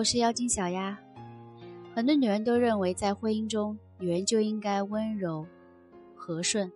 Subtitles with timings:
[0.00, 0.98] 我是妖精小丫。
[1.94, 5.46] 很多女人都认为，在婚姻中，女人就应该温柔、
[6.16, 6.72] 和顺，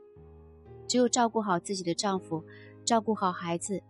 [0.87, 2.45] 只有照顾好自己的丈夫，
[2.85, 3.83] 照顾好孩子，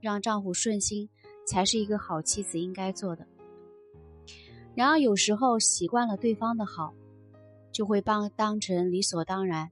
[0.00, 1.08] 让丈夫顺心，
[1.46, 3.24] 才是一个好妻子应该做的。
[4.74, 6.92] 然而，有时候习惯了对方的好，
[7.70, 9.70] 就会帮当成理所当然。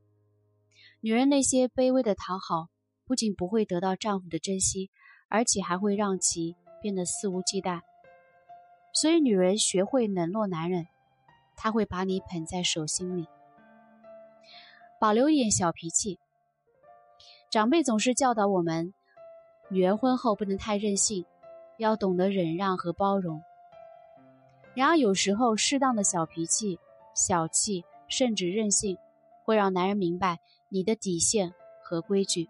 [1.00, 2.68] 女人那些卑微的讨好，
[3.04, 4.88] 不仅不会得到丈夫的珍惜，
[5.28, 7.80] 而且还会让其变得肆无忌惮。
[8.92, 10.86] 所以，女人学会冷落男人，
[11.56, 13.26] 他会把你捧在手心里，
[14.98, 16.18] 保留一点小脾气。
[17.48, 18.92] 长辈总是教导我们，
[19.68, 21.24] 女人婚后不能太任性，
[21.78, 23.42] 要懂得忍让和包容。
[24.74, 26.78] 然而，有时候适当的小脾气、
[27.14, 28.98] 小气，甚至任性，
[29.44, 32.48] 会让男人明白你的底线和规矩。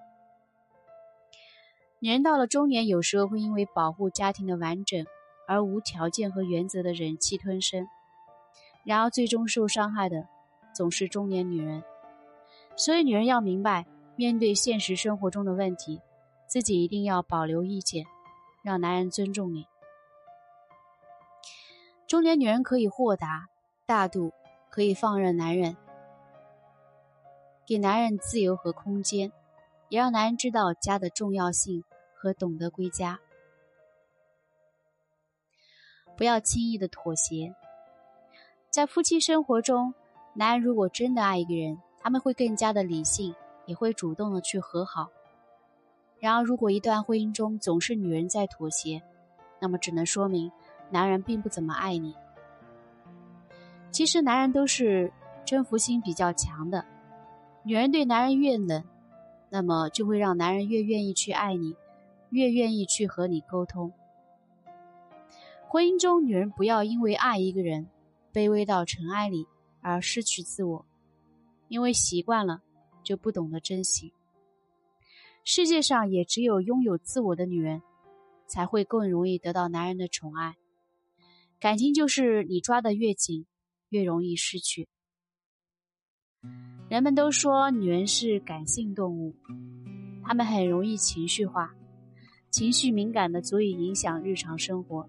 [1.98, 5.06] 女人到了中年，有时候会因为保护家庭的完整
[5.50, 7.88] 而无条件和原则的忍气吞声。
[8.84, 10.29] 然而，最终受伤害的
[10.73, 11.82] 总是中年女人。
[12.76, 13.84] 所以，女人要明白，
[14.15, 16.01] 面对现实生活中的问题，
[16.46, 18.06] 自己一定要保留意见，
[18.62, 19.66] 让男人尊重你。
[22.06, 23.48] 中年女人可以豁达
[23.87, 24.32] 大度，
[24.71, 25.76] 可以放任男人，
[27.66, 29.32] 给男人自由和空间，
[29.88, 31.82] 也让男人知道家的重要性
[32.15, 33.18] 和懂得归家。
[36.16, 37.54] 不要轻易的妥协。
[38.70, 39.94] 在夫妻生活中，
[40.34, 43.34] 男人如果真的爱一个人，他们会更加的理性，
[43.66, 45.08] 也会主动的去和好。
[46.18, 49.02] 然而，如果一段婚姻中总是女人在妥协，
[49.58, 50.50] 那么只能说明。
[50.90, 52.14] 男人并不怎么爱你。
[53.90, 55.12] 其实，男人都是
[55.44, 56.84] 征服心比较强的。
[57.62, 58.84] 女人对男人越冷，
[59.48, 61.76] 那么就会让男人越愿意去爱你，
[62.30, 63.92] 越愿意去和你沟通。
[65.72, 67.87] 婚姻中，女人不要因为爱一个人，
[68.32, 69.47] 卑微到尘埃里
[69.81, 70.84] 而失去自我，
[71.69, 72.61] 因为习惯了
[73.05, 74.12] 就不懂得珍惜。
[75.44, 77.83] 世界上也只有拥有自我的女人，
[78.49, 80.56] 才会更容易得到男人的宠爱。
[81.61, 83.47] 感情就是你抓得越紧，
[83.91, 84.89] 越容易失去。
[86.89, 89.37] 人们都说女人是感性动物，
[90.25, 91.73] 她们很容易情绪化，
[92.50, 95.09] 情绪敏感的足以影响日常生活。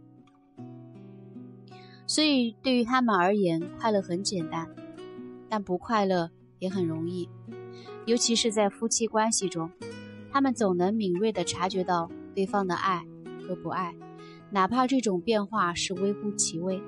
[2.12, 4.68] 所以对于他们而言，快乐很简单，
[5.48, 6.30] 但不快乐
[6.60, 7.30] 也很容易。
[8.06, 9.72] 尤其是在夫妻关系中，
[10.30, 13.06] 他们总能敏锐地察觉到对方的爱
[13.48, 13.96] 和不爱。
[14.50, 16.84] 哪怕这种变化是微乎其微，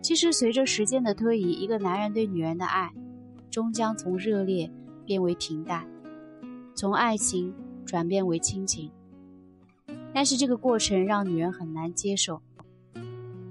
[0.00, 2.92] 其实随着时间的推移，一个男人对女人的爱，
[3.50, 4.70] 终将从热烈
[5.04, 5.84] 变为平淡，
[6.76, 7.52] 从爱情
[7.84, 8.92] 转变为亲情。
[10.12, 12.40] 但是这个过程让女人很难接受，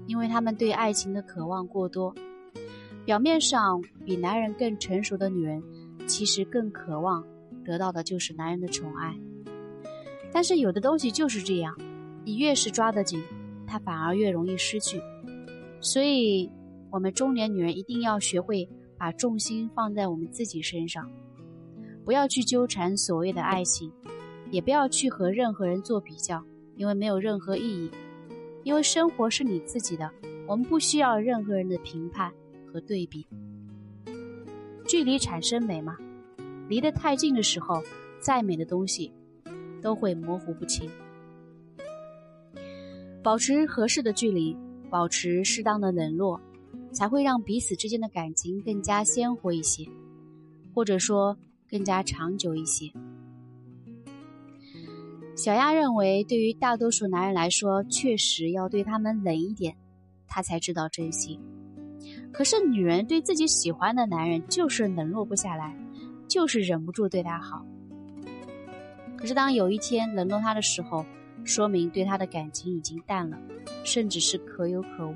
[0.06, 2.14] 因为他们对爱情的渴望过多。
[3.04, 5.62] 表面上比男人更成熟的女人，
[6.06, 7.24] 其实更渴望
[7.64, 9.14] 得到的就是男人的宠爱。
[10.32, 11.76] 但是有的东西就是这样。
[12.24, 13.22] 你越是抓得紧，
[13.66, 14.98] 他反而越容易失去。
[15.80, 16.50] 所以，
[16.90, 18.66] 我们中年女人一定要学会
[18.96, 21.10] 把重心放在我们自己身上，
[22.02, 23.92] 不要去纠缠所谓的爱情，
[24.50, 26.42] 也不要去和任何人做比较，
[26.76, 27.90] 因为没有任何意义。
[28.64, 30.10] 因为生活是你自己的，
[30.48, 32.32] 我们不需要任何人的评判
[32.66, 33.26] 和对比。
[34.88, 35.96] 距离产生美吗？
[36.68, 37.82] 离得太近的时候，
[38.20, 39.12] 再美的东西
[39.82, 40.90] 都会模糊不清。
[43.22, 44.56] 保持合适的距离，
[44.90, 46.40] 保持适当的冷落，
[46.90, 49.86] 才会让彼此之间的感情更加鲜活一些，
[50.74, 51.36] 或者说
[51.70, 52.90] 更加长久一些。
[55.36, 59.76] 小丫认为，对于大多数男人来说，确实要对他们冷一点，
[60.28, 61.40] 他才知道珍惜。
[62.32, 65.76] 可是女人对自己喜欢的男人，就是冷落不下来，
[66.28, 67.66] 就是忍不住对他好。
[69.16, 71.04] 可是当有一天冷落他的时候，
[71.42, 73.36] 说明对他的感情已经淡了，
[73.82, 75.14] 甚至是可有可无。